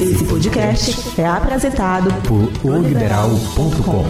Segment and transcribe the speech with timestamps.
[0.00, 4.06] Esse podcast é apresentado por oliberal.com.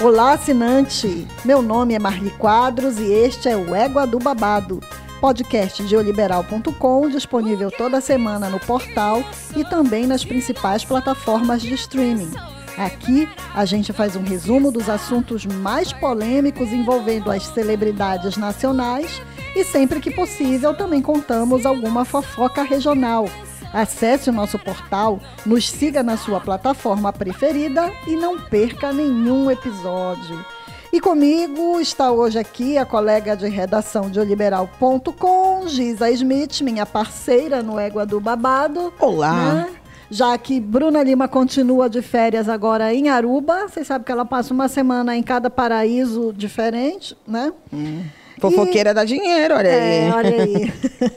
[0.00, 1.26] Olá, assinante!
[1.44, 4.78] Meu nome é Marli Quadros e este é o Égua do Babado,
[5.20, 9.24] podcast de oliberal.com, disponível toda semana no portal
[9.56, 12.30] e também nas principais plataformas de streaming.
[12.76, 19.22] Aqui a gente faz um resumo dos assuntos mais polêmicos envolvendo as celebridades nacionais
[19.54, 23.28] e sempre que possível também contamos alguma fofoca regional.
[23.72, 30.44] Acesse o nosso portal, nos siga na sua plataforma preferida e não perca nenhum episódio.
[30.92, 37.62] E comigo está hoje aqui a colega de redação de oliberal.com, Giza Smith, minha parceira
[37.62, 38.92] no Égua do Babado.
[38.98, 39.54] Olá!
[39.54, 39.75] Né?
[40.10, 43.68] Já que Bruna Lima continua de férias agora em Aruba.
[43.68, 47.52] Vocês sabem que ela passa uma semana em cada paraíso diferente, né?
[47.72, 48.04] Hum.
[48.38, 48.94] Fofoqueira e...
[48.94, 50.12] dá dinheiro, olha é, aí.
[50.12, 50.72] Olha aí.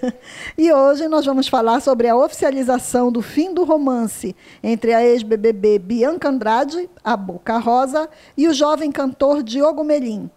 [0.57, 5.79] e hoje nós vamos falar sobre a oficialização do fim do romance entre a ex-BBB
[5.79, 10.29] Bianca Andrade, a Boca Rosa, e o jovem cantor Diogo Melim.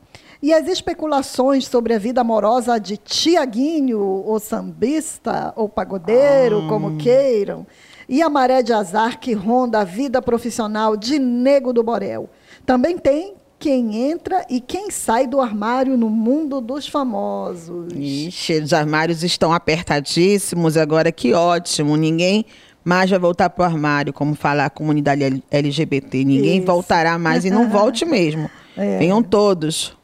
[0.43, 6.69] E as especulações sobre a vida amorosa de Tiaguinho, ou sambista, ou pagodeiro, ah.
[6.69, 7.65] como queiram
[8.13, 12.29] e a maré de azar que ronda a vida profissional de Nego do Borel.
[12.67, 17.91] Também tem quem entra e quem sai do armário no mundo dos famosos.
[17.91, 21.97] Ixi, os armários estão apertadíssimos agora, que ótimo.
[21.97, 22.45] Ninguém
[22.85, 26.23] mais vai voltar para o armário, como fala a comunidade LGBT.
[26.23, 26.67] Ninguém Isso.
[26.67, 28.51] voltará mais e não volte mesmo.
[28.77, 28.99] É.
[28.99, 29.97] Venham todos.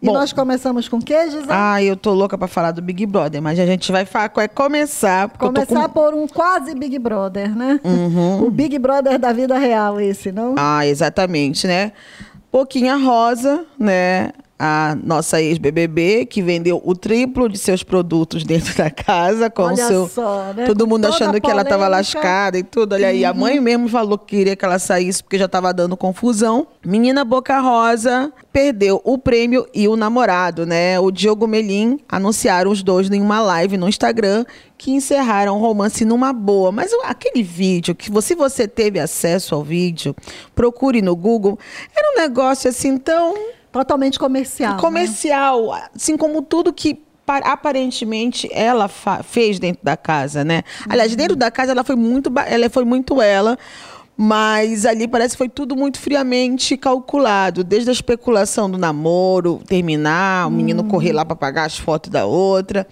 [0.00, 1.46] E Bom, nós começamos com o quê, Gisele?
[1.48, 5.30] Ah, eu tô louca para falar do Big Brother, mas a gente vai é começar.
[5.30, 5.94] Começar com...
[5.94, 7.80] por um quase Big Brother, né?
[7.82, 8.44] Uhum.
[8.44, 10.54] O Big Brother da vida real, esse, não?
[10.58, 11.92] Ah, exatamente, né?
[12.50, 14.32] Pouquinha Rosa, né?
[14.58, 19.76] A nossa ex-BBB, que vendeu o triplo de seus produtos dentro da casa, com Olha
[19.76, 20.08] seu.
[20.08, 20.64] Só, né?
[20.64, 22.94] Todo mundo achando que ela estava lascada e tudo.
[22.94, 23.38] Olha aí, a uhum.
[23.38, 26.66] mãe mesmo falou que queria que ela saísse porque já estava dando confusão.
[26.84, 30.98] Menina Boca Rosa perdeu o prêmio e o namorado, né?
[30.98, 34.44] O Diogo Melim anunciaram os dois em uma live no Instagram
[34.78, 36.72] que encerraram o romance numa boa.
[36.72, 40.14] Mas aquele vídeo, que se você teve acesso ao vídeo,
[40.54, 41.58] procure no Google,
[41.94, 43.34] era um negócio assim tão
[43.72, 44.74] Totalmente comercial.
[44.74, 44.80] Né?
[44.80, 45.88] Comercial, né?
[45.94, 50.62] assim como tudo que aparentemente ela fez dentro da casa, né?
[50.80, 50.92] Uhum.
[50.92, 53.58] Aliás, dentro da casa ela foi muito ela foi muito ela,
[54.16, 60.46] mas ali parece que foi tudo muito friamente calculado, desde a especulação do namoro terminar,
[60.46, 60.88] o menino uhum.
[60.88, 62.86] correr lá para pagar as fotos da outra.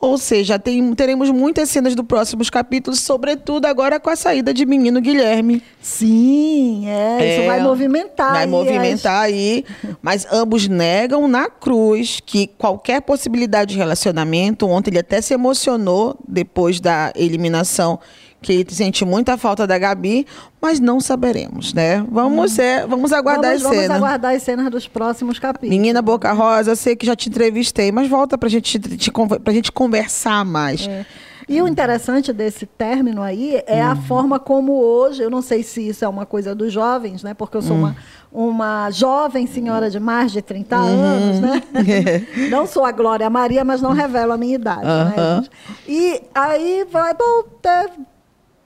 [0.00, 4.64] Ou seja, tem, teremos muitas cenas do próximos capítulos, sobretudo agora com a saída de
[4.64, 5.62] menino Guilherme.
[5.82, 8.32] Sim, é, é isso vai movimentar.
[8.32, 9.64] Vai aí, movimentar aí,
[10.00, 14.66] mas ambos negam na cruz que qualquer possibilidade de relacionamento.
[14.66, 18.00] Ontem ele até se emocionou depois da eliminação
[18.40, 20.26] que sente muita falta da Gabi,
[20.60, 22.04] mas não saberemos, né?
[22.10, 22.62] Vamos, hum.
[22.62, 23.88] é, vamos aguardar vamos, as cenas.
[23.88, 25.70] Vamos aguardar as cenas dos próximos capítulos.
[25.76, 29.10] Menina Boca Rosa, sei que já te entrevistei, mas volta pra gente, te,
[29.42, 30.86] pra gente conversar mais.
[30.86, 31.04] É.
[31.50, 34.02] E o interessante desse término aí é a uhum.
[34.02, 37.34] forma como hoje, eu não sei se isso é uma coisa dos jovens, né?
[37.34, 37.96] Porque eu sou uma,
[38.30, 38.50] uhum.
[38.50, 40.84] uma jovem senhora de mais de 30 uhum.
[40.84, 41.62] anos, né?
[42.48, 45.42] não sou a Glória Maria, mas não revelo a minha idade, né?
[45.88, 47.42] E aí vai, bom,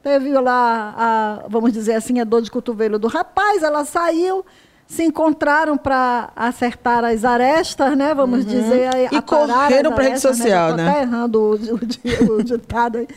[0.05, 4.45] teve, lá, a, vamos dizer assim, a dor de cotovelo do rapaz, ela saiu,
[4.87, 8.13] se encontraram para acertar as arestas, né?
[8.15, 8.51] Vamos uhum.
[8.51, 8.91] dizer.
[9.11, 10.19] E correram para a rede né?
[10.19, 10.87] social, né?
[10.87, 13.09] Estou errando o, o, o ditado.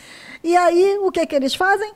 [0.41, 1.91] E aí, o que, que eles fazem?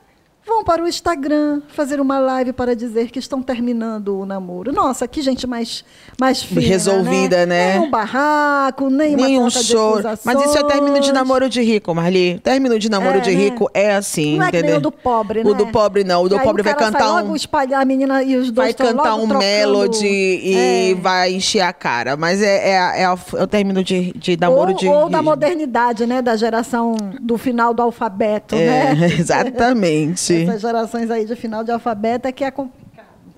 [0.46, 4.72] Vão para o Instagram fazer uma live para dizer que estão terminando o namoro.
[4.72, 5.84] Nossa, que gente mais,
[6.20, 7.46] mais fina, Resolvida, né?
[7.46, 7.78] né?
[7.78, 10.00] Nem um barraco, nem, nem um show.
[10.24, 12.40] Mas isso é término de namoro de rico, Marli.
[12.40, 13.36] Término de namoro é, de né?
[13.36, 14.74] rico é assim, não entendeu?
[14.74, 15.50] É o do pobre, né?
[15.50, 16.22] O do pobre não.
[16.22, 17.16] O do pobre vai cantar um...
[17.16, 19.38] logo espalhar a menina e os dois Vai cantar um trocando...
[19.38, 20.94] melody e é.
[20.94, 22.16] vai encher a cara.
[22.16, 24.88] Mas é, é, é, o término de, de namoro ou, de...
[24.88, 26.20] Ou da modernidade, né?
[26.20, 29.06] Da geração do final do alfabeto, é, né?
[29.18, 30.31] Exatamente.
[30.34, 32.82] Essas gerações aí de final de alfabeto é que é complicado.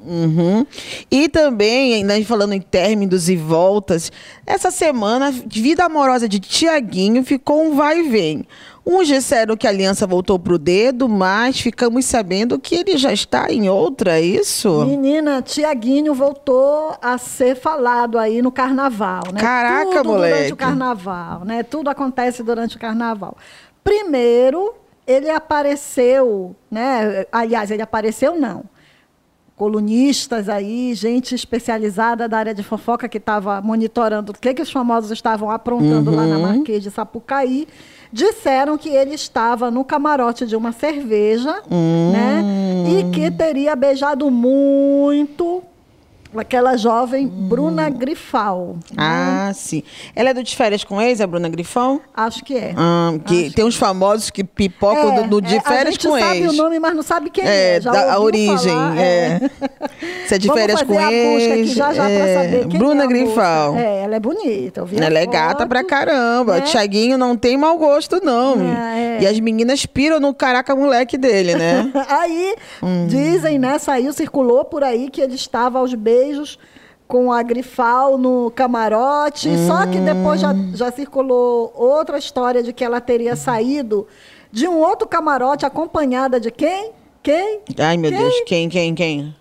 [0.06, 0.66] Uhum.
[1.10, 4.12] E também, ainda falando em términos e voltas,
[4.46, 8.46] essa semana, vida amorosa de Tiaguinho ficou um vai e vem.
[8.86, 13.50] Uns disseram que a aliança voltou pro dedo, mas ficamos sabendo que ele já está
[13.50, 14.84] em outra, é isso?
[14.84, 19.40] Menina, Tiaguinho voltou a ser falado aí no carnaval, né?
[19.40, 20.34] Caraca, Tudo moleque.
[20.34, 21.62] durante o carnaval, né?
[21.62, 23.38] Tudo acontece durante o carnaval.
[23.82, 24.74] Primeiro,
[25.06, 27.26] ele apareceu, né?
[27.30, 28.64] Aliás, ele apareceu não.
[29.56, 34.70] colunistas aí, gente especializada da área de fofoca que estava monitorando o que, que os
[34.70, 37.68] famosos estavam aprontando lá na Marquês de Sapucaí,
[38.12, 41.62] disseram que ele estava no camarote de uma cerveja,
[42.12, 42.42] né?
[42.88, 45.62] E que teria beijado muito
[46.40, 48.76] aquela jovem Bruna Grifal.
[48.90, 48.96] né?
[48.96, 49.82] Ah, sim.
[50.14, 52.00] Ela é do De Férias com Ex, a Bruna Grifão?
[52.14, 52.74] Acho que é.
[52.76, 55.90] Ah, que Acho tem uns famosos que pipocam É, do, do De é, Férias a
[55.92, 56.52] gente com sabe Ex.
[56.52, 57.76] o nome, mas não sabe quem é.
[57.76, 58.56] É, da, a origem.
[58.72, 59.40] falar, é.
[60.26, 61.70] Se é de férias com a busca aqui ex.
[61.74, 63.06] já já pra é, saber quem Bruna é.
[63.06, 63.76] Grifal.
[63.76, 64.80] É, ela é bonita.
[64.80, 66.54] eu vi Ela é gata pra caramba.
[66.56, 66.60] né?
[66.62, 68.56] Tiaguinho não tem mau gosto, não.
[68.74, 69.22] É, é.
[69.22, 71.90] E as meninas piram no caraca moleque dele, né?
[72.08, 73.06] Aí, Hum.
[73.06, 76.23] dizem, né, saiu, circulou por aí que ele estava aos beijos
[77.06, 79.48] com a Grifal no camarote.
[79.66, 80.72] Só que depois já, Hum.
[80.74, 84.06] já circulou outra história de que ela teria saído
[84.50, 86.92] de um outro camarote acompanhada de quem?
[87.22, 87.60] Quem?
[87.78, 88.20] Ai, meu Quem?
[88.20, 88.34] Deus.
[88.46, 89.34] Quem, quem, quem?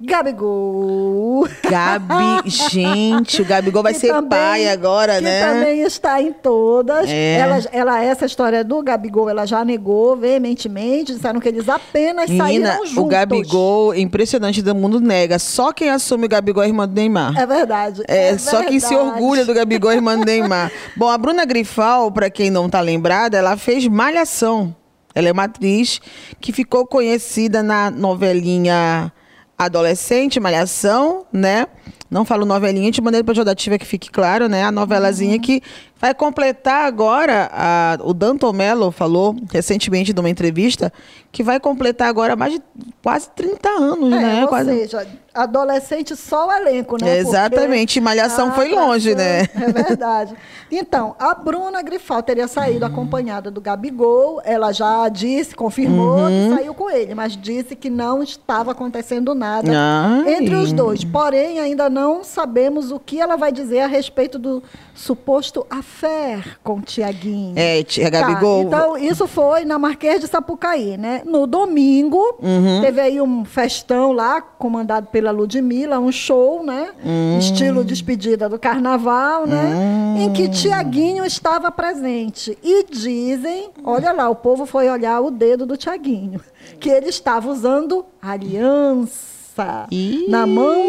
[0.00, 1.46] Gabigol.
[1.70, 2.42] Gabi.
[2.50, 5.40] Gente, o Gabigol vai Que ser também- pai agora, que né?
[5.46, 7.08] também está em todas.
[7.08, 7.38] É.
[7.38, 12.44] Ela, ela, essa história do Gabigol, ela já negou veementemente, disseram que eles apenas Menina,
[12.44, 12.96] saíram juntos.
[12.96, 15.38] o Gabigol, impressionante, todo mundo nega.
[15.38, 17.38] Só quem assume o Gabigol é a irmã do Neymar.
[17.38, 18.02] É verdade.
[18.08, 19.10] É, só quem se verdade.
[19.12, 20.70] orgulha do Gabigol é a irmã do Neymar.
[20.96, 24.74] Bom, a Bruna Grifal, pra quem não tá lembrada, ela fez Malhação.
[25.14, 26.00] Ela é uma atriz
[26.40, 29.12] que ficou conhecida na novelinha
[29.58, 31.66] adolescente, Malhação, né?
[32.10, 34.62] Não falo novelinha de maneira pejorativa que fique claro, né?
[34.64, 35.62] A novelazinha que
[35.98, 40.92] vai completar agora, a- o Danton Mello falou recentemente numa entrevista,
[41.30, 42.62] que vai completar agora mais de
[43.02, 44.42] quase 30 anos, É, né?
[44.42, 47.18] ou Quase- seja, adolescente só o elenco, né?
[47.18, 49.42] Exatamente, Porque Malhação a foi longe, né?
[49.54, 50.34] É verdade.
[50.70, 54.40] Então, a Bruna Grifal teria saído acompanhada do Gabigol.
[54.44, 56.48] Ela já disse, confirmou Uhum.
[56.50, 60.34] que saiu com ele, mas disse que não estava acontecendo nada Ai.
[60.34, 61.04] entre os dois.
[61.04, 64.62] Porém, ainda não sabemos o que ela vai dizer a respeito do
[64.94, 67.54] suposto affair com o Tiaguinho.
[67.56, 68.62] É, tia Tá, Gabigol.
[68.62, 71.22] então, isso foi na Marquês de Sapucaí, né?
[71.24, 72.80] No domingo, Uhum.
[72.80, 76.90] teve aí um festão lá, comandado pela Ludmilla, um show, né?
[77.04, 77.38] Hum.
[77.38, 80.16] Estilo despedida do carnaval, né?
[80.18, 82.58] Em que Tiaguinho estava presente.
[82.60, 86.40] E dizem, olha lá, o povo foi olhar o dedo do Tiaguinho,
[86.80, 90.26] que ele estava usando aliança Ixi.
[90.28, 90.82] na mão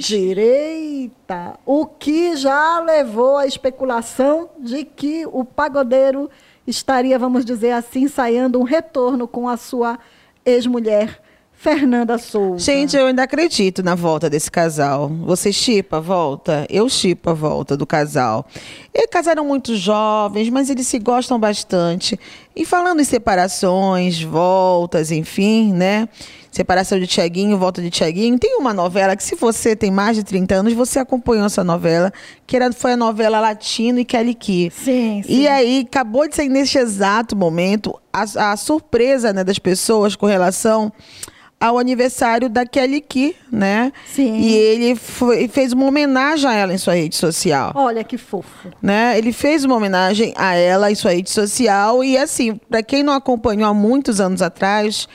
[0.00, 6.28] direita, o que já levou à especulação de que o pagodeiro
[6.66, 9.96] estaria, vamos dizer assim, ensaiando um retorno com a sua
[10.44, 11.20] ex-mulher,
[11.56, 12.64] Fernanda Souza.
[12.64, 15.08] Gente, eu ainda acredito na volta desse casal.
[15.08, 16.66] Você chipa a volta?
[16.68, 18.46] Eu chipo a volta do casal.
[18.94, 22.18] Eles casaram muito jovens, mas eles se gostam bastante.
[22.54, 26.08] E falando em separações, voltas, enfim, né?
[26.52, 28.38] Separação de Tiaguinho, volta de Tiaguinho.
[28.38, 32.12] Tem uma novela que, se você tem mais de 30 anos, você acompanhou essa novela,
[32.46, 34.70] que era, foi a novela Latino e Kelly Key.
[34.70, 35.40] Sim, sim.
[35.40, 40.24] E aí, acabou de sair neste exato momento a, a surpresa né, das pessoas com
[40.24, 40.90] relação
[41.58, 43.90] ao aniversário da Kelly Key, né?
[44.06, 44.36] Sim.
[44.40, 47.72] E ele foi- fez uma homenagem a ela em sua rede social.
[47.74, 48.68] Olha que fofo.
[48.82, 49.16] Né?
[49.16, 53.12] Ele fez uma homenagem a ela em sua rede social e assim, para quem não
[53.14, 55.08] acompanhou há muitos anos atrás,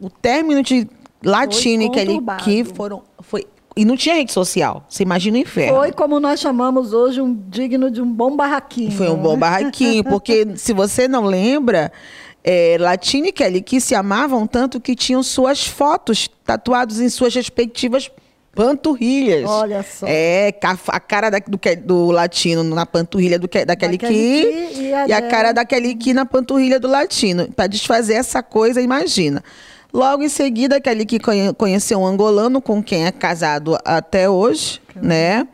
[0.00, 0.86] o término de
[1.24, 2.20] Latino e Kelly.
[2.44, 3.44] Key foram foi
[3.76, 4.84] e não tinha rede social.
[4.88, 5.78] Você imagina o inferno.
[5.78, 8.90] Foi como nós chamamos hoje um digno de um bom barraquinho.
[8.90, 11.92] Foi um bom barraquinho, porque se você não lembra,
[12.44, 17.34] é, Latino e Kelly Key se amavam tanto que tinham suas fotos tatuadas em suas
[17.34, 18.10] respectivas
[18.54, 19.48] panturrilhas.
[19.48, 20.06] Olha só.
[20.08, 20.52] É,
[20.88, 25.12] a cara da- do, do Latino na panturrilha do, da Kelly Key e a e
[25.12, 27.48] a cara da Kelly Key na panturrilha do Latino.
[27.52, 29.42] Para desfazer essa coisa, imagina.
[29.92, 35.46] Logo em seguida, Kelly conhe- conheceu um angolano com quem é casado até hoje, né?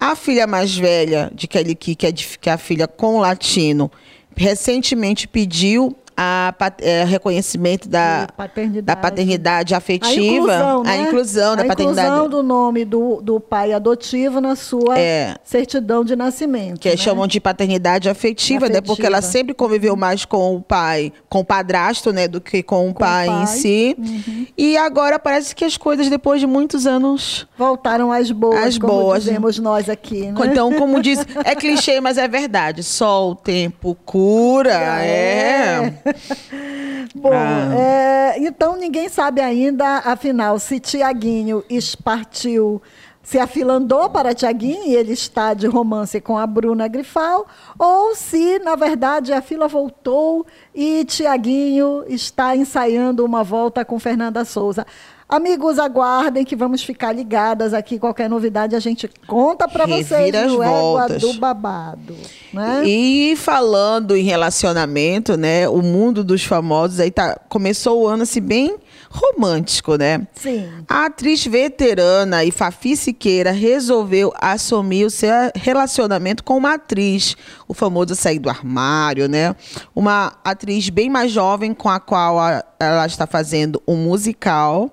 [0.00, 3.16] A filha mais velha de Kelly Key, que é, de- que é a filha com
[3.16, 3.90] o latino,
[4.36, 8.82] recentemente pediu a é, reconhecimento da De paternidade.
[8.82, 10.90] da paternidade afetiva, A inclusão, né?
[10.90, 12.08] a inclusão da a paternidade.
[12.08, 15.36] inclusão do nome do, do pai adotivo na sua É.
[15.44, 16.80] certidão de nascimento.
[16.80, 16.96] que é né?
[16.96, 18.80] chamam de paternidade afetiva, né?
[18.80, 19.32] Porque ela Afetiva.
[19.38, 22.26] sempre conviveu mais com o pai, com o padrasto, né?
[22.26, 23.40] Do que com o Com o pai, em pai.
[23.40, 23.46] Uhum.
[23.46, 24.48] si.
[24.58, 27.46] E agora parece que as coisas, depois de muitos anos.
[27.56, 29.22] Voltaram às boas, Às como boas.
[29.22, 30.34] dizemos nós aqui, né?
[30.50, 32.82] Então, como diz, é clichê, mas é verdade.
[32.82, 34.68] Só o tempo cura.
[34.98, 35.92] É.
[37.14, 37.74] Bom, Ah.
[37.76, 41.64] é, então ninguém sabe ainda, afinal, se Tiaguinho
[42.02, 42.80] partiu,
[43.22, 47.46] se a fila andou para Tiaguinho e ele está de romance com a Bruna Grifal,
[47.78, 54.44] ou se, na verdade, a fila voltou e Tiaguinho está ensaiando uma volta com Fernanda
[54.44, 54.86] Souza.
[55.28, 57.98] Amigos, aguardem que vamos ficar ligadas aqui.
[57.98, 62.16] Qualquer novidade a gente conta para vocês no Égua do Babado.
[62.50, 62.82] Né?
[62.86, 65.68] E falando em relacionamento, né?
[65.68, 68.76] O mundo dos famosos aí tá, começou o ano assim bem
[69.10, 70.26] romântico, né?
[70.34, 70.68] Sim.
[70.88, 77.36] A atriz veterana e Fafi Siqueira resolveu assumir o seu relacionamento com uma atriz,
[77.66, 79.54] o famoso sair do armário, né?
[79.94, 84.90] Uma atriz bem mais jovem com a qual a- ela está fazendo um musical.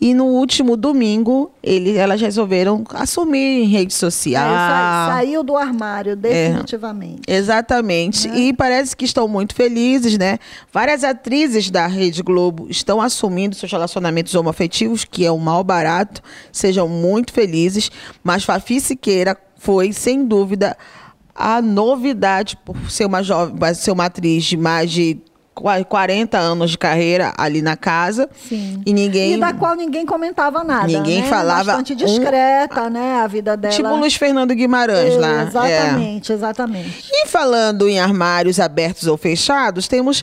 [0.00, 4.48] E no último domingo, ele, elas resolveram assumir em rede É, social.
[4.48, 7.22] sa- saiu do armário, definitivamente.
[7.26, 8.28] Exatamente.
[8.28, 10.38] E parece que estão muito felizes, né?
[10.72, 16.22] Várias atrizes da Rede Globo estão assumindo seus relacionamentos homoafetivos, que é um mal barato.
[16.52, 17.90] Sejam muito felizes.
[18.22, 20.76] Mas Fafi Siqueira foi, sem dúvida,
[21.34, 25.18] a novidade por ser uma jovem, ser uma atriz de mais de
[25.88, 28.28] 40 anos de carreira ali na casa.
[28.48, 28.82] Sim.
[28.86, 29.34] E ninguém.
[29.34, 30.86] E da qual ninguém comentava nada.
[30.86, 31.28] Ninguém né?
[31.28, 33.20] falava Bastante um- discreta, né?
[33.22, 33.74] A vida dela.
[33.74, 35.42] Tipo Luiz Fernando Guimarães lá.
[35.42, 35.42] É.
[35.48, 37.04] Exatamente, exatamente.
[37.10, 40.22] E falando em armários abertos ou fechados, temos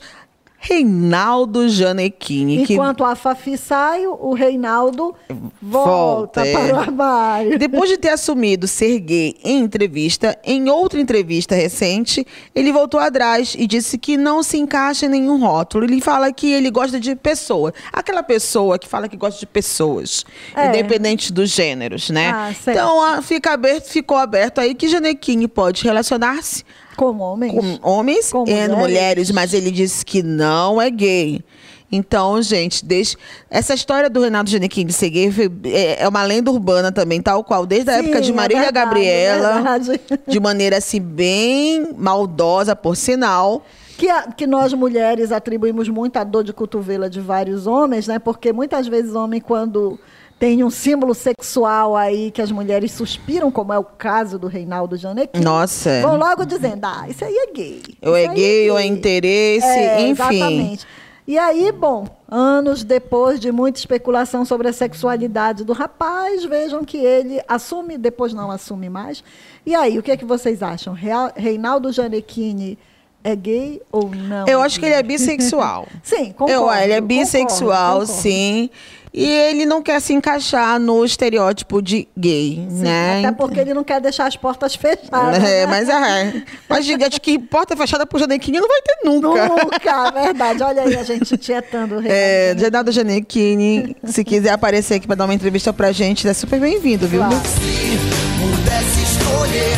[0.68, 2.66] Reinaldo Janequini.
[2.66, 5.14] que Enquanto a Fafi sai, o Reinaldo
[5.62, 6.54] volta, Volta, é.
[6.54, 7.60] para o armário.
[7.60, 13.56] Depois de ter assumido ser gay em entrevista, em outra entrevista recente, ele voltou atrás
[13.56, 15.86] e disse que não se encaixa em nenhum rótulo.
[15.86, 17.72] Ele fala que ele gosta de pessoa.
[17.94, 20.70] Aquela pessoa que fala que gosta de pessoas, É.
[20.70, 22.32] independente dos gêneros, né?
[22.34, 26.64] Ah, então, fica aberto, ficou aberto aí que Janequini pode relacionar-se
[26.96, 27.54] Como homens.
[27.54, 28.76] com homens Com e mulheres.
[28.78, 29.32] mulheres.
[29.32, 31.44] mas ele disse que não é gay.
[31.92, 33.16] Então, gente, desde...
[33.50, 35.32] essa história do Renato Giannichini de ser gay
[35.66, 38.64] é é uma lenda urbana também, tal qual, desde a Sim, época de é Marília
[38.64, 43.64] verdade, Gabriela, é de maneira assim, bem maldosa, por sinal.
[43.98, 48.20] Que, a- que nós mulheres atribuímos muito a dor de cotovelo de vários homens, né?
[48.20, 49.98] Porque muitas vezes o homem, quando
[50.46, 54.96] tem um símbolo sexual aí que as mulheres suspiram, como é o caso do Reinaldo
[54.96, 56.02] Janequim, Nossa, é.
[56.04, 57.82] vão logo dizendo, ah, isso aí é gay.
[58.04, 60.12] ou isso é aí gay, ou é interesse, É, enfim.
[60.36, 60.88] Exatamente.
[61.28, 66.98] E aí, bom, anos depois de muita especulação sobre a sexualidade do rapaz, vejam que
[66.98, 69.24] ele assume, depois não assume mais.
[69.66, 70.94] E aí, o que é que vocês acham?
[70.94, 72.78] Rea- Reinaldo Gianecchini
[73.24, 74.46] é gay ou não?
[74.48, 75.88] Eu acho que ele é bissexual.
[76.04, 76.52] Sim, concordo.
[76.54, 78.12] Eu, ele é concordo, bissexual, concordo.
[78.22, 78.70] sim.
[79.18, 83.20] E ele não quer se encaixar no estereótipo de gay, Sim, né?
[83.20, 85.42] Até porque ele não quer deixar as portas fechadas.
[85.42, 85.68] É, né?
[85.68, 86.44] mas é.
[86.68, 89.48] Mas gigante que porta fechada pro Janequinho não vai ter nunca.
[89.48, 90.64] Nunca, é verdade.
[90.64, 92.02] Olha aí a gente tietando o É,
[92.50, 92.60] Gianecchini.
[92.60, 97.08] Genaldo Janequini, se quiser aparecer aqui pra dar uma entrevista pra gente, é super bem-vindo,
[97.08, 97.20] viu?
[97.20, 97.36] Claro.
[97.36, 99.78] pudesse escolher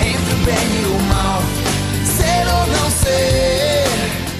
[0.00, 0.93] entre o bem e o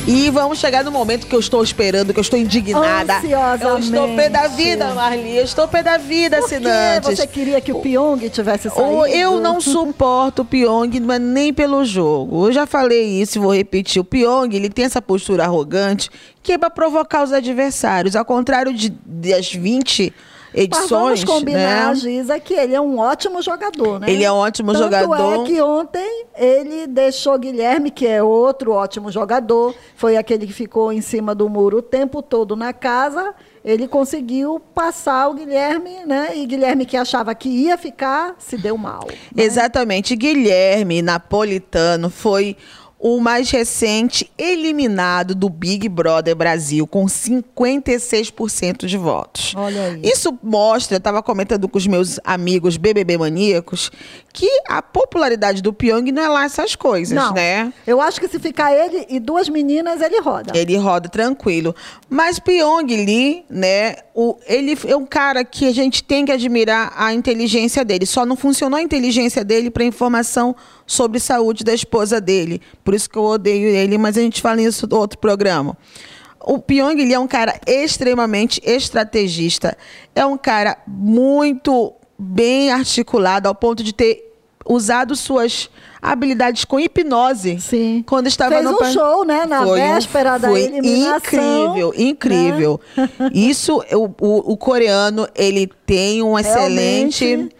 [0.07, 3.23] E vamos chegar no momento que eu estou esperando, que eu estou indignada.
[3.61, 5.37] Eu estou pé da vida, Marli.
[5.37, 9.07] Eu estou pé da vida, Por que você queria que o Pyong tivesse saído?
[9.07, 12.49] Eu não suporto o Pyong, mas nem pelo jogo.
[12.49, 14.01] Eu já falei isso e vou repetir.
[14.01, 16.11] O Pyong, ele tem essa postura arrogante
[16.43, 18.15] que é para provocar os adversários.
[18.15, 20.13] Ao contrário de, das 20
[20.57, 21.95] Mas vamos edições, combinar, né?
[21.97, 24.09] Giza, que ele é um ótimo jogador, né?
[24.09, 25.43] Ele é um ótimo Tanto jogador.
[25.43, 30.93] é que ontem ele deixou Guilherme, que é outro ótimo jogador, foi aquele que ficou
[30.93, 33.35] em cima do muro o tempo todo na casa.
[33.65, 36.37] Ele conseguiu passar o Guilherme, né?
[36.37, 39.07] E Guilherme, que achava que ia ficar, se deu mal.
[39.35, 39.43] né?
[39.43, 40.15] Exatamente.
[40.15, 42.57] Guilherme Napolitano foi
[42.99, 49.55] o mais recente eliminado do Big Brother Brasil, com 56% de votos.
[49.57, 50.01] Olha aí.
[50.03, 53.91] Isso mostra, eu estava comentando com os meus amigos BBB maníacos,
[54.33, 57.73] que a popularidade do Pyong não é lá essas coisas, Não, né?
[57.87, 60.57] eu acho que se ficar ele e duas meninas, ele roda.
[60.57, 61.75] Ele roda tranquilo.
[62.09, 63.97] Mas Pyong Lee, né?
[64.15, 68.07] O, ele é um cara que a gente tem que admirar a inteligência dele.
[68.07, 70.55] Só não funcionou a inteligência dele para informação
[70.87, 72.61] sobre saúde da esposa dele.
[72.85, 75.77] Por isso que eu odeio ele, mas a gente fala isso no outro programa.
[76.47, 79.77] O Pyong Lee é um cara extremamente estrategista.
[80.15, 84.31] É um cara muito bem articulado ao ponto de ter
[84.67, 88.05] usado suas habilidades com hipnose Sim.
[88.07, 91.95] quando estava Fez no um show, né, na Foi um- véspera da foi eliminação, incrível,
[91.97, 92.81] incrível.
[93.33, 97.25] Isso, o, o, o coreano, ele tem um excelente...
[97.25, 97.57] Realmente.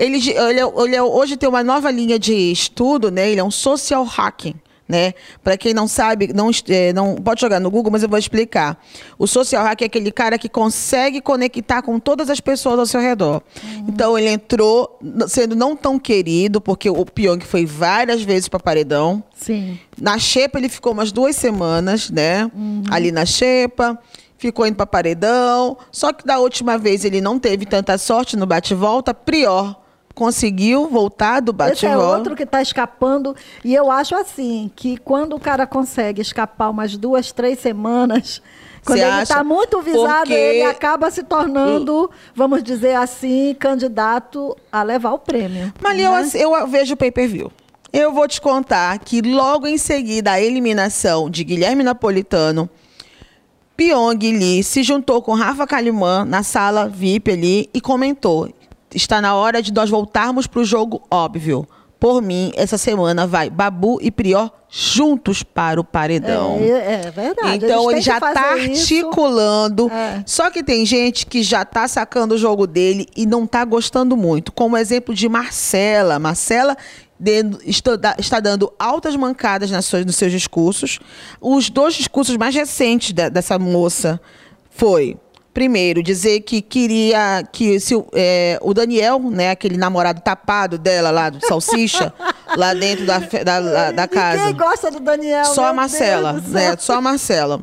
[0.00, 3.28] Ele, ele, é- ele é- hoje tem uma nova linha de estudo, né?
[3.30, 4.54] Ele é um social hacking.
[4.88, 5.14] Né?
[5.44, 8.76] Para quem não sabe, não, eh, não pode jogar no Google, mas eu vou explicar.
[9.16, 13.00] O social hack é aquele cara que consegue conectar com todas as pessoas ao seu
[13.00, 13.40] redor.
[13.86, 19.22] Então ele entrou sendo não tão querido, porque o Pyong foi várias vezes para paredão.
[19.32, 19.78] Sim.
[19.96, 22.50] Na Xepa ele ficou umas duas semanas, né?
[22.90, 23.96] Ali na Xepa.
[24.38, 25.76] ficou indo para paredão.
[25.92, 29.14] Só que da última vez ele não teve tanta sorte no bate-volta.
[29.14, 29.76] Prior
[30.20, 32.18] conseguiu voltar do Esse é bate-volta.
[32.18, 33.34] outro que está escapando.
[33.64, 38.42] E eu acho assim, que quando o cara consegue escapar umas duas, três semanas,
[38.84, 44.54] quando Você ele está muito visado, Porque- ele acaba se tornando, vamos dizer assim, candidato
[44.70, 45.72] a levar o prêmio.
[45.80, 46.02] Mas ali
[46.38, 47.50] eu, eu vejo o pay-per-view.
[47.90, 52.68] Eu vou te contar que logo em seguida a eliminação de Guilherme Napolitano,
[53.74, 58.48] Pyong Lee se juntou com Rafa Kalimann na sala VIP ali e comentou:
[58.94, 61.66] está na hora de nós voltarmos para o jogo óbvio.
[61.98, 66.56] Por mim, essa semana vai Babu e Prior juntos para o paredão.
[66.60, 67.66] É, é verdade.
[67.66, 68.94] Então ele já tá isso.
[68.94, 69.90] articulando.
[69.92, 70.22] É.
[70.24, 74.16] Só que tem gente que já tá sacando o jogo dele e não tá gostando
[74.16, 74.50] muito.
[74.50, 76.18] Como exemplo de Marcela.
[76.18, 76.74] Marcela
[77.66, 80.98] está, está dando altas mancadas nas suas- nos seus discursos.
[81.40, 84.18] Os dois discursos mais recentes da- dessa moça
[84.70, 85.18] foi
[85.52, 91.10] Primeiro, dizer que queria que se, o- é, o Daniel, né, aquele namorado tapado dela
[91.10, 92.12] lá, do Salsicha,
[92.56, 94.38] lá dentro da, da, da, da casa.
[94.46, 95.44] Ninguém gosta do Daniel.
[95.46, 96.76] Só a Marcela, né?
[96.78, 97.60] Só a Marcela.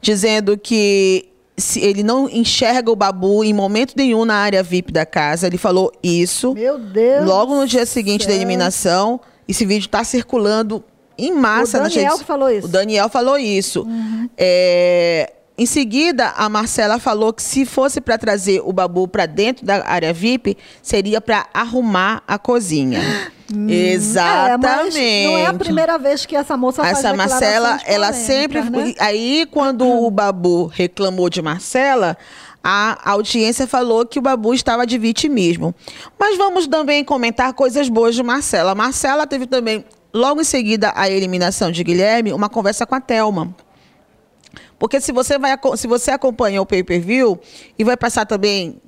[0.00, 5.06] Dizendo que se ele não enxerga o Babu em momento nenhum na área VIP da
[5.06, 5.46] casa.
[5.46, 6.52] Ele falou isso.
[6.52, 7.24] Meu Deus.
[7.24, 8.36] Logo no dia seguinte da céu.
[8.36, 9.20] eliminação.
[9.48, 10.84] Esse vídeo está circulando
[11.16, 12.60] em massa O nas Daniel redes- que falou isso.
[12.64, 12.68] Uhum.
[12.68, 13.86] O Daniel falou isso.
[14.36, 19.64] É, Em seguida, a Marcela falou que se fosse para trazer o Babu para dentro
[19.64, 23.00] da área VIP, seria para arrumar a cozinha.
[23.68, 24.98] Exatamente.
[24.98, 28.60] É, mas não é a primeira vez que essa moça faz Essa Marcela, ela sempre.
[28.60, 28.94] né?
[28.98, 32.18] Aí, quando o Babu reclamou de Marcela,
[32.62, 35.74] a audiência falou que o Babu estava de vitimismo.
[36.18, 38.74] Mas vamos também comentar coisas boas de Marcela.
[38.74, 43.54] Marcela teve também, logo em seguida à eliminação de Guilherme, uma conversa com a Thelma.
[44.78, 47.38] Porque se você, vai, se você acompanha o pay-per-view
[47.78, 48.80] e vai passar também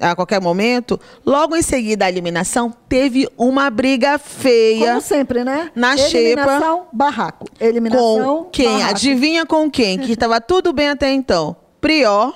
[0.00, 4.88] a qualquer momento, logo em seguida à eliminação, teve uma briga feia.
[4.88, 5.70] Como sempre, né?
[5.74, 7.46] Na Eliminação, barraco.
[7.58, 8.66] Eliminação, Com quem?
[8.66, 8.90] barraco.
[8.90, 9.98] Adivinha com quem?
[9.98, 11.56] Que estava tudo bem até então.
[11.80, 12.34] Prior,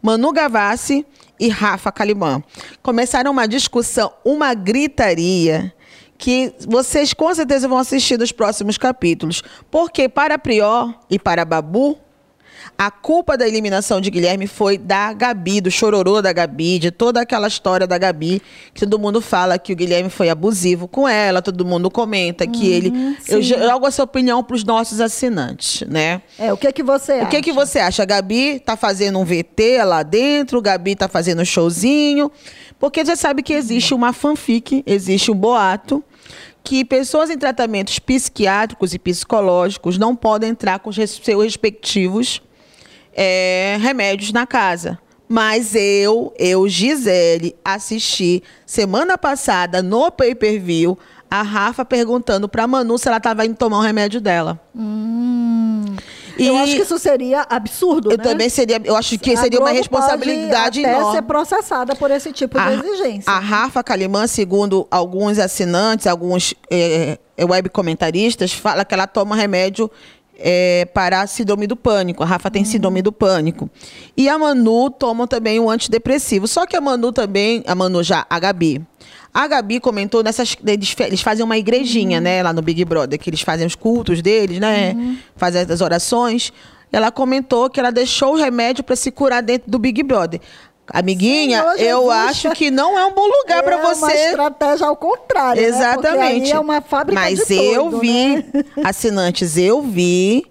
[0.00, 1.04] Manu Gavassi
[1.38, 2.42] e Rafa Kalimann.
[2.82, 5.72] Começaram uma discussão, uma gritaria
[6.16, 9.42] que vocês com certeza vão assistir nos próximos capítulos.
[9.70, 11.98] Porque para Prior e para Babu,
[12.76, 17.20] a culpa da eliminação de Guilherme foi da Gabi, do chororô da Gabi, de toda
[17.20, 18.40] aquela história da Gabi,
[18.72, 22.68] que todo mundo fala que o Guilherme foi abusivo com ela, todo mundo comenta que
[22.68, 23.16] ele.
[23.28, 26.22] Eu jogo essa opinião para os nossos assinantes, né?
[26.38, 27.24] É, o que que você acha?
[27.24, 28.02] O que, que você acha?
[28.02, 32.30] A Gabi tá fazendo um VT lá dentro, Gabi tá fazendo um showzinho.
[32.78, 36.02] Porque você sabe que existe uma fanfic, existe um boato,
[36.64, 42.40] que pessoas em tratamentos psiquiátricos e psicológicos não podem entrar com os seus respectivos
[43.14, 44.98] é, remédios na casa.
[45.28, 50.98] Mas eu, eu, Gisele, assisti semana passada no pay-per-view
[51.30, 54.58] a Rafa perguntando pra Manu se ela estava indo tomar o remédio dela.
[56.38, 58.24] Eu E- acho que isso seria absurdo, eu né?
[58.24, 61.16] também seria, eu acho que A seria uma Globo responsabilidade pode até enorme.
[61.16, 63.30] ser processada por esse tipo de A, exigência.
[63.30, 69.36] a Rafa Kalimann, segundo alguns assinantes, alguns eh, eh, web comentaristas, fala que ela toma
[69.36, 69.90] remédio
[70.40, 72.22] eh, para a síndrome do pânico.
[72.22, 73.70] A Rafa tem síndrome do pânico.
[74.16, 76.48] E a Manu toma também um antidepressivo.
[76.48, 78.82] Só que a Manu também, a Manu já, a Gabi.
[79.32, 80.56] A Gabi comentou nessas.
[80.66, 84.20] Eles, eles fazem uma igrejinha, né, lá no Big Brother, que eles fazem os cultos
[84.20, 84.94] deles, né?
[85.36, 86.52] Fazem as orações.
[86.92, 90.40] Ela comentou que ela deixou o remédio para se curar dentro do Big Brother.
[90.92, 92.10] Amiguinha, Senhor eu Jesus.
[92.28, 94.12] acho que não é um bom lugar para É uma você.
[94.12, 95.68] estratégia ao contrário, né?
[95.68, 96.42] Porque Exatamente.
[96.42, 98.44] ali é uma fábrica Mas de eu doido, vi, né?
[98.84, 100.44] assinantes, eu vi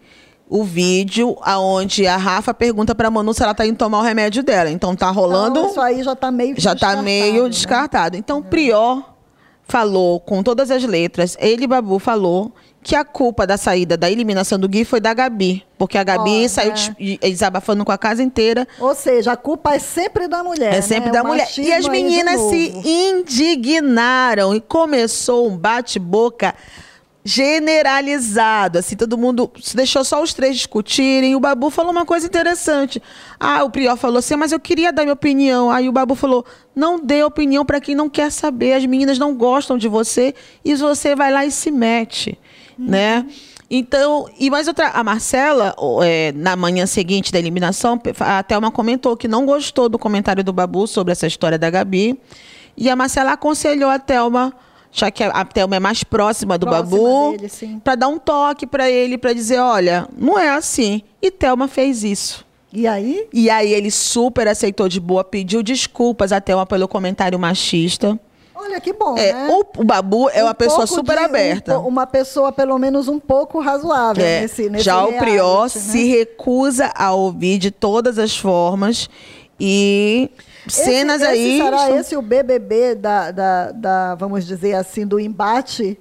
[0.50, 4.42] o vídeo aonde a Rafa pergunta pra Manu se ela tá indo tomar o remédio
[4.42, 4.70] dela.
[4.72, 7.50] Então tá rolando, Então, isso aí já tá meio já tá meio né?
[7.50, 8.18] descartado.
[8.18, 9.04] Então Prior
[9.68, 14.58] falou com todas as letras, ele Babu falou que a culpa da saída da eliminação
[14.58, 18.66] do Gui foi da Gabi, porque a Gabi saiu des- desabafando com a casa inteira
[18.80, 20.74] Ou seja, a culpa é sempre da mulher.
[20.74, 21.12] é sempre né?
[21.12, 21.48] da O mulher.
[21.58, 26.56] E as meninas se indignaram e começou um bate-boca
[27.24, 28.80] generalizado.
[28.80, 31.32] Assim, todo mundo se deixou só os três discutirem.
[31.32, 33.02] E o Babu falou uma coisa interessante.
[33.40, 35.70] Ah, o Prior falou assim, mas eu queria dar minha opinião.
[35.70, 38.74] Aí o Babu falou: não dê opinião para quem não quer saber.
[38.74, 42.40] As meninas não gostam de você e você vai lá e se mete,
[42.88, 43.26] né?
[43.70, 49.16] Então, e mais outra, a Marcela, é, na manhã seguinte da eliminação, a Thelma comentou
[49.16, 52.20] que não gostou do comentário do Babu sobre essa história da Gabi.
[52.76, 54.54] E a Marcela aconselhou a Thelma,
[54.92, 57.38] já que a, a Thelma é mais próxima do Próxima Babu,
[57.84, 61.04] para dar um toque para ele, para dizer, olha, não é assim.
[61.22, 62.44] E Thelma fez isso.
[62.74, 63.28] E aí?
[63.34, 68.20] E aí ele super aceitou de boa, pediu desculpas até uma pelo comentário machista.
[68.62, 69.48] Olha que bom, É, né?
[69.50, 71.80] o, o Babu é Um uma pessoa super de- um aberta.
[71.80, 75.64] po- uma pessoa, pelo menos, um pouco razoável É, nesse, nesse já o reality, Prió
[75.64, 75.70] né?
[75.70, 79.10] se recusa a ouvir de todas as formas
[79.60, 80.30] e
[80.68, 81.58] cenas esse aí.
[81.62, 85.98] Será esse o BBB da, da, da, vamos dizer assim, do embate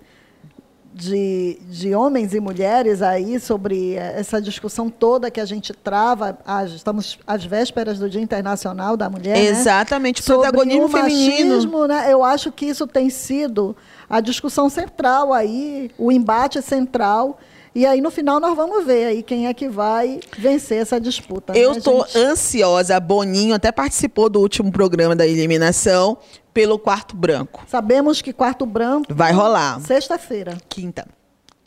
[0.99, 6.37] de, de homens e mulheres aí sobre essa discussão toda que a gente trava.
[6.75, 9.37] estamos às vésperas do Dia Internacional da Mulher.
[9.37, 9.45] né?
[9.45, 11.51] Exatamente, Sobre protagonismo o feminino.
[11.51, 12.13] machismo, né?
[12.13, 13.77] Eu acho que isso tem sido
[14.11, 17.39] a discussão central aí, o embate central.
[17.75, 21.57] E aí, no final, nós vamos ver aí quem é que vai vencer essa disputa.
[21.57, 22.19] Eu né, tô gente?
[22.19, 22.99] ansiosa.
[22.99, 26.19] Boninho até participou do último programa da eliminação
[26.59, 27.63] pelo quarto branco.
[27.69, 29.15] Sabemos que quarto branco.
[29.15, 29.81] Vai rolar.
[29.81, 30.59] Sexta-feira.
[30.69, 31.07] Quinta.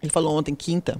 [0.03, 0.99] Ele falou ontem, quinta.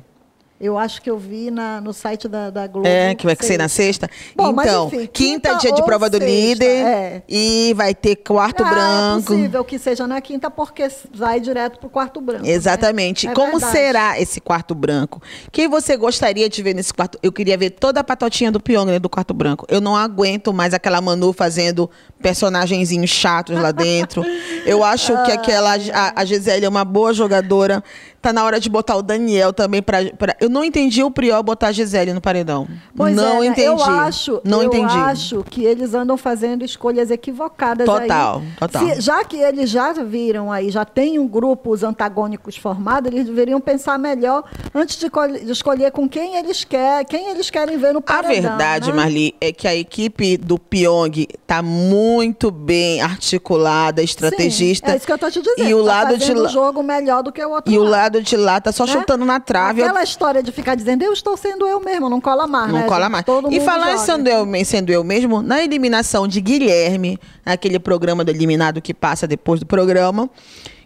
[0.62, 2.88] Eu acho que eu vi na, no site da, da Globo.
[2.88, 4.08] É, que vai ser na sexta.
[4.36, 6.86] Bom, então, enfim, quinta, quinta dia de prova do sexta, líder.
[6.86, 7.24] é.
[7.28, 9.34] E vai ter quarto ah, branco.
[9.34, 12.46] É possível que seja na quinta, porque vai direto pro quarto branco.
[12.46, 12.52] né?
[12.52, 13.28] Exatamente.
[13.28, 13.72] É Como verdade.
[13.72, 15.20] será esse quarto branco?
[15.52, 17.18] Quem você gostaria de ver nesse quarto?
[17.24, 19.66] Eu queria ver toda a patotinha do Pyong né, do quarto branco.
[19.68, 21.90] Eu não aguento mais aquela Manu fazendo
[22.22, 24.24] personagenzinhos chatos lá dentro.
[24.66, 27.84] Eu acho que aquela a, a Gisele é uma boa jogadora.
[28.22, 31.42] Tá na hora de botar o Daniel também pra, pra- Eu não entendi o Priol
[31.42, 32.68] botar a Gisele no paredão.
[32.96, 33.46] Pois não é, né?
[33.48, 33.66] entendi.
[33.68, 34.96] Eu acho, não eu entendi.
[34.96, 38.48] acho que eles andam fazendo escolhas equivocadas Total, aí.
[38.60, 38.86] total.
[38.90, 43.26] Se- já que eles já viram aí, já tem um grupo, os antagônicos formados, eles
[43.26, 45.10] deveriam pensar melhor antes de,
[45.44, 48.50] de escolher com quem eles querem, quem eles querem ver no A paredão.
[48.52, 48.98] verdade, né?
[48.98, 52.11] Marli, é que a equipe do Pyong tá muito
[52.52, 54.88] bem articulada, estrategista.
[54.88, 55.70] Sim, é isso que eu tô te dizendo.
[55.70, 57.92] E o tá lado de lá, jogo melhor do que o outro e o lado.
[57.92, 58.92] lado de lá tá só né?
[58.92, 59.82] chutando na trave.
[59.82, 62.88] Aquela história de ficar dizendo, eu estou sendo eu mesmo, não cola mais, Não né?
[62.88, 63.24] cola mais.
[63.26, 68.32] Todo E falar sendo eu, sendo eu mesmo, na eliminação de Guilherme, aquele programa do
[68.32, 70.30] eliminado que passa depois do programa,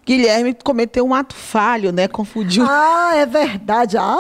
[0.06, 2.08] Guilherme cometeu um ato falho, né?
[2.08, 2.64] Confundiu.
[2.68, 3.98] Ah, é verdade.
[3.98, 4.18] Ah,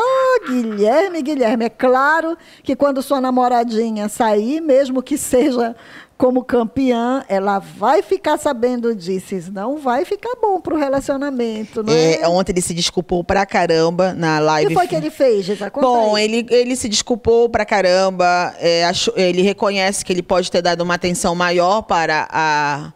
[0.48, 1.66] Guilherme, Guilherme.
[1.66, 5.76] É claro que quando sua namoradinha sair, mesmo que seja
[6.18, 9.36] como campeã, ela vai ficar sabendo disso.
[9.52, 12.26] Não vai ficar bom pro relacionamento, não é?
[12.28, 14.68] Ontem ele se desculpou pra caramba na O live.
[14.70, 15.70] que foi que ele fez, Gisa?
[15.76, 16.24] Bom, aí.
[16.24, 18.56] ele, ele se desculpou pra caramba.
[18.60, 22.94] é, achou- ele reconhece que ele pode ter dado uma atenção maior para a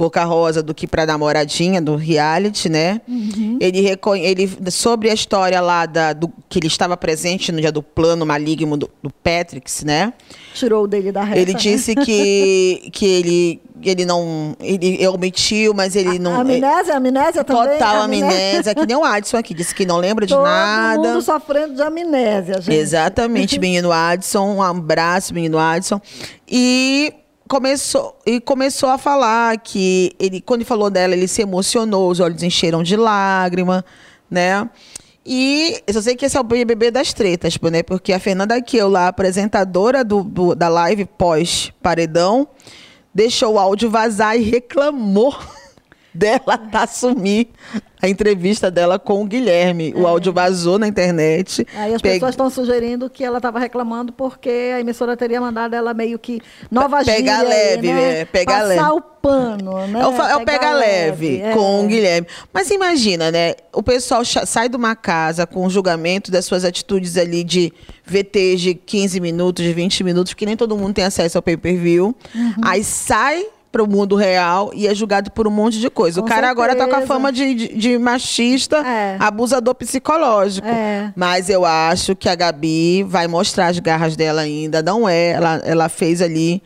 [0.00, 3.02] Boca Rosa do que pra namoradinha do reality, né?
[3.06, 3.58] Uhum.
[3.60, 3.86] Ele,
[4.22, 8.24] ele sobre a história lá da, do, que ele estava presente no dia do plano
[8.24, 10.14] maligno do, do Patrix, né?
[10.54, 11.38] Tirou o dele da reta.
[11.38, 11.58] Ele né?
[11.58, 14.56] disse que, que ele, ele não.
[14.58, 16.34] Ele omitiu, mas ele não.
[16.34, 17.72] é Amnésia, amnésia também?
[17.72, 20.96] Total amnésia, que nem o Adson aqui, disse que não lembra de Todo nada.
[20.96, 22.74] mundo sofrendo de amnésia, gente.
[22.74, 24.54] Exatamente, menino Adson.
[24.56, 26.00] Um abraço, menino Adson.
[26.48, 27.12] E
[27.50, 32.20] começou, e começou a falar que ele, quando ele falou dela, ele se emocionou, os
[32.20, 33.84] olhos encheram de lágrima,
[34.30, 34.70] né?
[35.26, 37.82] E eu só sei que esse é o BBB das tretas, né?
[37.82, 42.46] Porque a Fernanda Kiel, lá, apresentadora do, do- da live pós-paredão,
[43.12, 45.36] deixou o áudio vazar e reclamou
[46.12, 47.48] dela tá assumir
[48.02, 49.92] a entrevista dela com o Guilherme.
[49.94, 51.66] O áudio vazou na internet.
[51.74, 51.80] É.
[51.82, 55.74] Aí as Pe- pessoas estão sugerindo que ela estava reclamando porque a emissora teria mandado
[55.74, 58.20] ela meio que nova Pegar gíria leve, né?
[58.20, 58.90] é, pegar Passar leve.
[58.90, 60.00] o pano, né?
[60.00, 61.52] É o, é o pega leve é.
[61.52, 62.26] com o Guilherme.
[62.54, 63.54] Mas imagina, né?
[63.72, 67.70] O pessoal sai de uma casa com o julgamento das suas atitudes ali de
[68.06, 72.16] VTs de 15 minutos, de 20 minutos, porque nem todo mundo tem acesso ao pay-per-view.
[72.34, 72.52] Uhum.
[72.64, 76.20] Aí sai pro mundo real e é julgado por um monte de coisa.
[76.20, 77.06] Com o cara agora tá com a certeza.
[77.06, 79.16] fama de, de, de machista, É.
[79.20, 80.66] abusador psicológico.
[80.66, 81.12] É.
[81.14, 84.82] Mas eu acho que a Gabi vai mostrar as garras dela ainda.
[84.82, 85.30] Não é.
[85.30, 86.62] Ela, ela fez ali.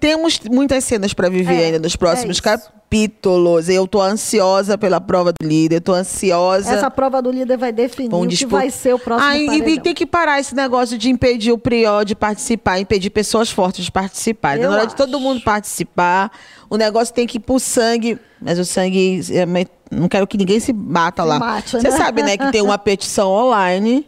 [0.00, 2.42] Temos muitas cenas para viver É, ainda nos é próximos isso.
[2.42, 3.68] capítulos.
[3.68, 5.80] Eu tô ansiosa pela prova do líder.
[5.80, 6.72] Tô ansiosa.
[6.74, 9.42] Essa prova do líder vai definir Vão o que vai ser o próximo Ah, e-
[9.44, 9.82] e paredão.
[9.82, 13.90] tem que parar esse negócio de impedir o Prió de participar, impedir pessoas fortes de
[13.92, 14.56] participar.
[14.58, 15.20] Eu Na hora de todo acho.
[15.24, 16.30] mundo participar,
[16.70, 18.18] o negócio tem que ir pro sangue.
[18.40, 19.20] Mas o sangue.
[19.32, 19.44] é,
[19.90, 21.38] não quero que ninguém se mata Se lá.
[21.38, 21.96] mate, Você né?
[21.96, 24.06] sabe, né, que tem uma petição online.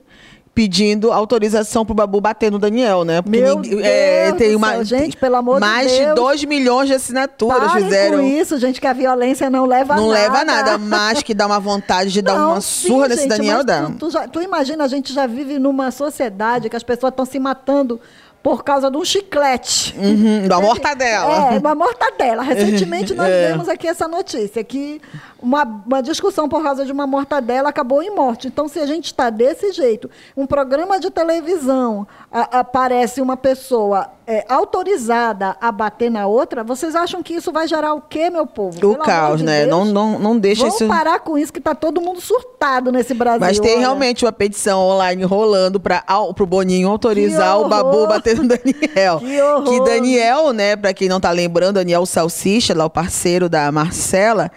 [0.52, 3.22] Pedindo autorização pro Babu bater no Daniel, né?
[3.24, 6.08] Meu é, Deus tem do uma, céu, gente, pelo amor de mais Deus.
[6.08, 8.18] de 2 milhões de assinaturas Parem fizeram.
[8.18, 10.20] com isso, gente, que a violência não leva a Não nada.
[10.20, 13.22] leva a nada, mas que dá uma vontade de dar Não, uma sim, surra nesse
[13.22, 13.84] gente, Daniel dá.
[13.86, 17.24] Tu, tu, já- tu imagina, a gente já vive numa sociedade que as pessoas estão
[17.24, 18.00] se matando
[18.42, 19.94] por causa de um chiclete.
[19.98, 21.55] Uhum, da mortadela.
[21.55, 22.42] É, uma mortadela.
[22.42, 23.48] Recentemente nós É.
[23.48, 25.00] vemos aqui essa notícia, que
[25.40, 28.48] uma, uma discussão por causa de uma mortadela acabou em morte.
[28.48, 34.09] Então, se a gente está desse jeito, um programa de televisão a- aparece uma pessoa
[34.30, 38.46] é, autorizada a bater na outra, vocês acham que isso vai gerar o quê, meu
[38.46, 38.76] povo?
[38.76, 39.66] O Pelo caos, de né?
[39.66, 39.70] Deus.
[39.70, 40.86] Não, não, não deixa Vamos isso.
[40.86, 43.40] parar com isso, que tá todo mundo surtado nesse Brasil.
[43.40, 43.80] Mas tem olha.
[43.80, 49.18] realmente uma petição online rolando para o Boninho autorizar o Babu bater no Daniel.
[49.20, 49.64] Que horror!
[49.64, 54.52] Que Daniel, né, pra quem não tá lembrando, Daniel Salsicha, lá o parceiro da Marcela,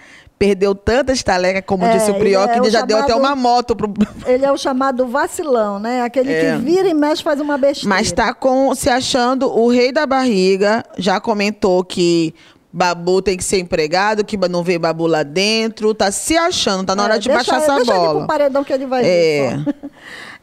[0.46, 3.14] perdeu tantas talecas, como É, disse o Prior, é que ele o já deu até
[3.14, 3.94] chamado- uma moto pro.
[4.28, 6.02] Ele é o chamado vacilão, né?
[6.02, 6.56] Aquele É.
[6.58, 7.88] que vira e mexe faz uma besteira.
[7.88, 12.34] Mas tá com, se achando o rei da barriga, já comentou que.
[12.76, 16.96] Babu tem que ser empregado, que não vê Babu lá dentro, tá se achando, tá
[16.96, 18.18] na hora É, de deixa, baixar essa deixa ele bola.
[18.20, 19.58] pro paredão que ele vai É.
[19.58, 19.76] ver.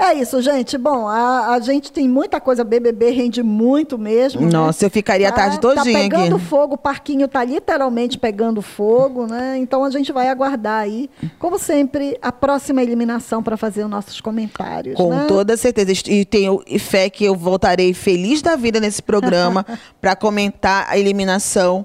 [0.02, 0.78] É isso, gente.
[0.78, 2.64] Bom, a, a gente tem muita coisa.
[2.64, 4.40] BBB rende muito mesmo.
[4.40, 4.48] né?
[4.50, 6.44] Nossa, eu ficaria a tarde Tá- todinha Tá pegando aqui.
[6.46, 9.58] fogo, o parquinho tá literalmente pegando fogo, né?
[9.58, 14.22] Então a gente vai aguardar aí, como sempre, a próxima eliminação para fazer os nossos
[14.22, 14.96] comentários.
[14.96, 15.26] Com né?
[15.28, 15.92] toda certeza.
[16.06, 19.66] E tenho fé que eu voltarei feliz da vida nesse programa
[20.00, 21.84] para comentar a eliminação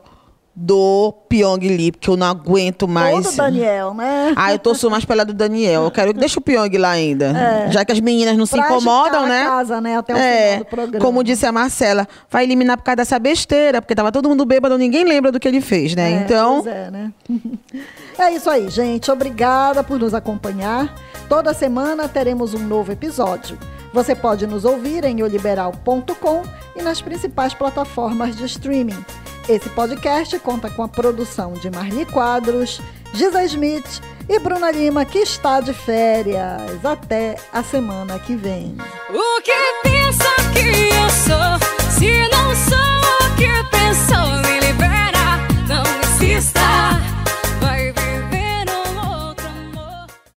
[0.56, 3.26] do Pyong Lee, porque eu não aguento Ou mais.
[3.26, 4.34] do Daniel, né?
[4.38, 5.84] Ah, eu torço mais pela do Daniel.
[5.84, 7.34] Eu quero que deixe o Pyong lá ainda.
[7.72, 8.62] Já que as meninas não se É.
[8.62, 9.44] Pra incomodam, agitar a né?
[9.44, 11.06] casa, né, até o é, final do programa.
[11.06, 14.78] Como disse a Marcela, vai eliminar por causa dessa besteira, porque tava todo mundo bêbado,
[14.78, 16.12] ninguém lembra do que ele fez, né?
[16.12, 17.12] É, então, pois é, né?
[18.18, 19.12] é isso aí, gente.
[19.12, 20.94] Obrigada por nos acompanhar.
[21.28, 23.58] Toda semana teremos um novo episódio.
[23.96, 26.44] Você pode nos ouvir em oliberal.com
[26.76, 29.06] e nas principais plataformas de streaming.
[29.48, 32.82] Esse podcast conta com a produção de Marli Quadros,
[33.14, 36.84] Giza Smith e Bruna Lima, que está de férias.
[36.84, 38.76] Até a semana que vem.
[39.10, 42.35] O que pensa que eu sou?